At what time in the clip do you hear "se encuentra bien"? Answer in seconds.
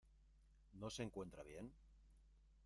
0.89-1.71